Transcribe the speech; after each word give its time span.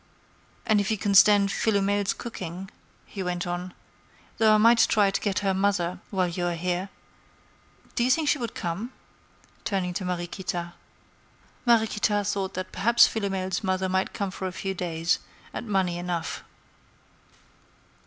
"And 0.65 0.81
if 0.81 0.89
you 0.89 0.97
can 0.97 1.13
stand 1.13 1.51
Philomel's 1.51 2.13
cooking," 2.13 2.71
he 3.05 3.21
went 3.21 3.45
on, 3.45 3.71
"though 4.39 4.55
I 4.55 4.57
might 4.57 4.79
try 4.89 5.11
to 5.11 5.21
get 5.21 5.37
her 5.45 5.53
mother 5.53 5.99
while 6.09 6.27
you 6.27 6.47
are 6.47 6.55
here. 6.55 6.89
Do 7.93 8.03
you 8.03 8.09
think 8.09 8.27
she 8.27 8.39
would 8.39 8.55
come?" 8.55 8.91
turning 9.63 9.93
to 9.93 10.03
Mariequita. 10.03 10.73
Mariequita 11.67 12.23
thought 12.25 12.55
that 12.55 12.71
perhaps 12.71 13.05
Philomel's 13.05 13.63
mother 13.63 13.87
might 13.87 14.11
come 14.11 14.31
for 14.31 14.47
a 14.47 14.51
few 14.51 14.73
days, 14.73 15.19
and 15.53 15.67
money 15.67 15.99
enough. 15.99 16.43